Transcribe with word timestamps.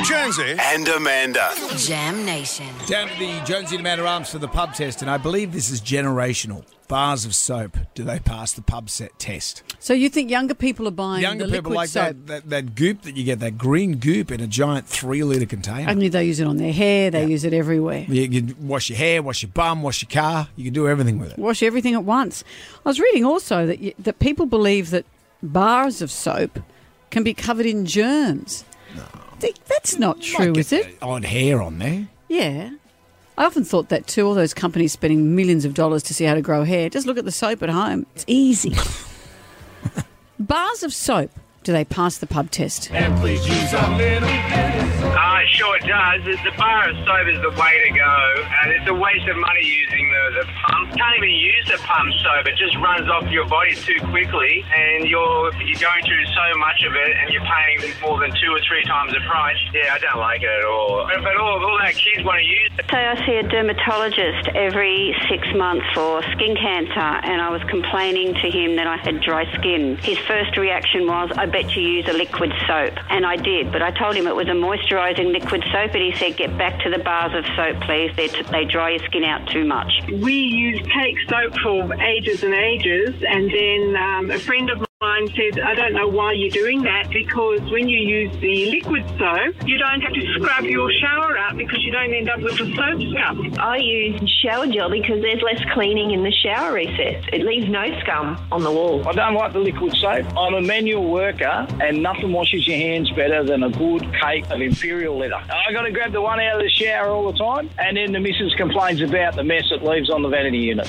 Jonesy. 0.00 0.56
and 0.58 0.88
Amanda. 0.88 1.52
Jam 1.76 2.24
Nation. 2.24 2.66
Down 2.86 3.08
to 3.08 3.18
the 3.18 3.40
Jonesy 3.44 3.76
and 3.76 3.80
Amanda 3.86 4.06
Arms 4.06 4.30
for 4.30 4.38
the 4.38 4.48
pub 4.48 4.74
test, 4.74 5.02
and 5.02 5.10
I 5.10 5.16
believe 5.18 5.52
this 5.52 5.70
is 5.70 5.80
generational. 5.80 6.64
Bars 6.88 7.24
of 7.24 7.34
soap, 7.34 7.76
do 7.94 8.02
they 8.02 8.18
pass 8.18 8.52
the 8.52 8.60
pub 8.62 8.90
set 8.90 9.16
test? 9.18 9.62
So 9.78 9.94
you 9.94 10.08
think 10.10 10.30
younger 10.30 10.54
people 10.54 10.86
are 10.88 10.90
buying 10.92 11.22
Younger 11.22 11.46
the 11.46 11.52
people 11.52 11.70
liquid 11.70 11.76
like 11.76 11.88
soap? 11.88 12.04
that, 12.08 12.26
that, 12.26 12.50
that 12.50 12.74
goop 12.74 13.02
that 13.02 13.16
you 13.16 13.24
get, 13.24 13.38
that 13.40 13.56
green 13.56 13.96
goop 13.96 14.30
in 14.30 14.40
a 14.40 14.46
giant 14.46 14.86
three 14.88 15.22
litre 15.24 15.46
container. 15.46 15.88
Only 15.90 16.08
they 16.08 16.24
use 16.24 16.40
it 16.40 16.46
on 16.46 16.56
their 16.56 16.72
hair. 16.72 17.10
They 17.10 17.24
use 17.26 17.44
it 17.44 17.52
everywhere. 17.54 18.04
you 18.08 18.28
can 18.28 18.66
wash 18.68 18.90
your 18.90 18.98
hair, 18.98 19.22
wash 19.22 19.42
your 19.42 19.52
bum, 19.52 19.82
wash 19.82 20.02
your 20.02 20.10
car. 20.10 20.48
You 20.56 20.64
can 20.64 20.74
do 20.74 20.88
everything 20.88 21.18
with 21.18 21.32
it. 21.32 21.38
Wash 21.38 21.62
everything 21.62 21.94
at 21.94 22.04
once. 22.04 22.44
I 22.84 22.88
was 22.88 22.98
reading 23.00 23.24
also 23.24 23.66
that 23.66 23.80
y- 23.80 23.94
that 24.00 24.18
people 24.18 24.46
believe 24.46 24.90
that 24.90 25.06
bars 25.42 26.02
of 26.02 26.10
soap 26.10 26.58
can 27.10 27.22
be 27.22 27.32
covered 27.34 27.66
in 27.66 27.86
germs. 27.86 28.64
Th- 29.42 29.56
That's 29.66 29.98
not 29.98 30.20
true, 30.20 30.54
is 30.56 30.72
it? 30.72 30.98
the 31.00 31.06
Odd 31.06 31.24
hair 31.26 31.60
on 31.60 31.78
there. 31.78 32.08
Yeah. 32.28 32.70
I 33.36 33.44
often 33.44 33.64
thought 33.64 33.88
that 33.90 34.06
too. 34.06 34.26
All 34.26 34.34
those 34.34 34.54
companies 34.54 34.92
spending 34.92 35.34
millions 35.36 35.64
of 35.64 35.74
dollars 35.74 36.02
to 36.04 36.14
see 36.14 36.24
how 36.24 36.34
to 36.34 36.42
grow 36.42 36.64
hair. 36.64 36.88
Just 36.88 37.06
look 37.06 37.18
at 37.18 37.24
the 37.24 37.32
soap 37.32 37.62
at 37.62 37.68
home. 37.70 38.06
It's 38.14 38.24
easy. 38.26 38.74
Bars 40.38 40.82
of 40.82 40.92
soap. 40.94 41.30
Do 41.64 41.72
they 41.72 41.84
pass 41.84 42.18
the 42.18 42.26
pub 42.26 42.50
test? 42.50 42.90
Ah, 42.92 42.96
it 42.96 45.01
sure 45.52 45.76
it 45.76 45.84
does. 45.84 46.24
The 46.24 46.52
bar 46.56 46.88
of 46.88 46.96
soap 47.04 47.28
is 47.28 47.40
the 47.40 47.52
way 47.52 47.74
to 47.84 47.90
go, 47.92 48.16
and 48.62 48.72
it's 48.72 48.88
a 48.88 48.94
waste 48.94 49.28
of 49.28 49.36
money 49.36 49.64
using 49.64 50.04
the, 50.08 50.24
the 50.40 50.46
pump. 50.64 50.96
Can't 50.96 51.16
even 51.18 51.30
use 51.30 51.66
the 51.68 51.78
pump 51.84 52.12
soap; 52.24 52.48
it 52.48 52.56
just 52.56 52.76
runs 52.76 53.08
off 53.08 53.28
your 53.30 53.46
body 53.46 53.74
too 53.74 54.00
quickly, 54.08 54.64
and 54.74 55.08
you're 55.08 55.52
you're 55.60 55.80
going 55.80 56.02
through 56.04 56.24
so 56.32 56.46
much 56.58 56.80
of 56.88 56.94
it, 56.96 57.12
and 57.16 57.30
you're 57.30 57.44
paying 57.44 57.92
more 58.00 58.18
than 58.20 58.32
two 58.32 58.50
or 58.50 58.60
three 58.66 58.84
times 58.84 59.12
the 59.12 59.20
price. 59.28 59.60
Yeah, 59.74 59.94
I 59.94 59.98
don't 59.98 60.18
like 60.18 60.42
it 60.42 60.48
at 60.48 60.64
all. 60.64 61.06
But, 61.06 61.22
but 61.22 61.36
all 61.36 61.60
all 61.60 61.80
our 61.80 61.92
kids 61.92 62.24
want 62.24 62.40
to 62.40 62.48
use 62.48 62.70
it. 62.78 62.92
I 62.92 63.26
see 63.26 63.36
a 63.36 63.42
dermatologist 63.42 64.48
every 64.54 65.14
six 65.28 65.46
months 65.54 65.84
for 65.94 66.22
skin 66.32 66.56
cancer, 66.56 67.10
and 67.28 67.40
I 67.42 67.50
was 67.50 67.62
complaining 67.68 68.34
to 68.34 68.50
him 68.50 68.76
that 68.76 68.86
I 68.86 68.96
had 68.96 69.20
dry 69.20 69.44
skin. 69.58 69.98
His 69.98 70.18
first 70.18 70.56
reaction 70.56 71.06
was, 71.06 71.30
"I 71.36 71.46
bet 71.46 71.76
you 71.76 71.82
use 71.82 72.08
a 72.08 72.14
liquid 72.14 72.52
soap," 72.66 72.94
and 73.10 73.26
I 73.26 73.36
did. 73.36 73.70
But 73.70 73.82
I 73.82 73.90
told 73.90 74.16
him 74.16 74.26
it 74.26 74.36
was 74.36 74.48
a 74.48 74.56
moisturising 74.56 75.32
liquid 75.32 75.41
soap, 75.50 75.94
and 75.94 76.02
he 76.02 76.14
said, 76.16 76.36
"Get 76.36 76.56
back 76.58 76.80
to 76.82 76.90
the 76.90 76.98
bars 76.98 77.32
of 77.34 77.44
soap, 77.56 77.82
please. 77.82 78.10
They 78.16 78.28
they 78.50 78.64
dry 78.64 78.90
your 78.90 79.04
skin 79.06 79.24
out 79.24 79.48
too 79.48 79.64
much." 79.64 79.90
we 80.12 80.34
used 80.34 80.88
cake 80.90 81.16
soap 81.28 81.58
for 81.62 81.94
ages 82.02 82.42
and 82.42 82.54
ages, 82.54 83.14
and 83.26 83.50
then 83.50 83.96
um, 83.96 84.30
a 84.30 84.38
friend 84.38 84.70
of 84.70 84.78
mine 84.78 84.86
said, 85.34 85.60
I 85.60 85.74
don't 85.74 85.92
know 85.92 86.08
why 86.08 86.32
you're 86.32 86.50
doing 86.50 86.82
that 86.82 87.10
because 87.10 87.60
when 87.70 87.88
you 87.88 87.98
use 87.98 88.32
the 88.40 88.70
liquid 88.70 89.04
soap, 89.18 89.68
you 89.68 89.78
don't 89.78 90.00
have 90.00 90.12
to 90.12 90.34
scrub 90.34 90.64
your 90.64 90.90
shower 91.00 91.36
out 91.38 91.56
because 91.56 91.82
you 91.84 91.92
don't 91.92 92.12
end 92.12 92.28
up 92.28 92.40
with 92.40 92.54
a 92.54 92.66
soap 92.74 93.00
scum. 93.10 93.54
I 93.58 93.76
use 93.76 94.30
shower 94.42 94.66
gel 94.66 94.90
because 94.90 95.20
there's 95.20 95.42
less 95.42 95.60
cleaning 95.72 96.12
in 96.12 96.22
the 96.22 96.32
shower 96.32 96.74
recess. 96.74 97.24
It 97.32 97.42
leaves 97.44 97.68
no 97.68 97.84
scum 98.00 98.38
on 98.50 98.62
the 98.62 98.70
wall. 98.70 99.06
I 99.06 99.12
don't 99.12 99.34
like 99.34 99.52
the 99.52 99.60
liquid 99.60 99.94
soap. 99.96 100.26
I'm 100.36 100.54
a 100.54 100.60
manual 100.60 101.10
worker, 101.10 101.66
and 101.80 102.02
nothing 102.02 102.32
washes 102.32 102.66
your 102.66 102.78
hands 102.78 103.10
better 103.10 103.44
than 103.44 103.62
a 103.62 103.70
good 103.70 104.02
cake 104.20 104.48
of 104.50 104.60
imperial 104.60 105.18
leather. 105.18 105.34
I 105.34 105.72
got 105.72 105.82
to 105.82 105.92
grab 105.92 106.12
the 106.12 106.20
one 106.20 106.40
out 106.40 106.56
of 106.56 106.62
the 106.62 106.70
shower 106.70 107.08
all 107.08 107.30
the 107.30 107.38
time, 107.38 107.70
and 107.78 107.96
then 107.96 108.12
the 108.12 108.20
missus 108.20 108.54
complains 108.54 109.00
about 109.00 109.36
the 109.36 109.44
mess 109.44 109.64
it 109.70 109.82
leaves 109.82 110.10
on 110.10 110.22
the 110.22 110.28
vanity 110.28 110.58
unit. 110.58 110.88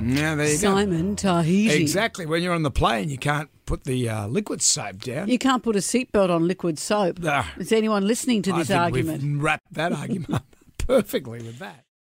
Yeah, 0.00 0.34
there 0.36 0.48
you 0.48 0.56
Simon 0.56 1.16
Tahiti. 1.16 1.82
Exactly. 1.82 2.24
When 2.26 2.42
you're 2.42 2.54
on 2.54 2.62
the 2.62 2.70
plane, 2.70 3.08
you 3.08 3.18
can't 3.18 3.50
put 3.66 3.84
the 3.84 4.08
uh, 4.08 4.26
liquid 4.28 4.62
soap 4.62 4.98
down. 5.00 5.28
You 5.28 5.38
can't 5.38 5.62
put 5.62 5.76
a 5.76 5.80
seatbelt 5.80 6.30
on 6.30 6.46
liquid 6.46 6.78
soap. 6.78 7.18
Is 7.58 7.72
anyone 7.72 8.06
listening 8.06 8.42
to 8.42 8.52
I 8.54 8.58
this 8.58 8.68
think 8.68 8.80
argument? 8.80 9.22
we've 9.22 9.42
wrapped 9.42 9.72
that 9.74 9.92
argument 9.92 10.34
up 10.34 10.56
perfectly 10.78 11.42
with 11.42 11.58
that. 11.58 11.84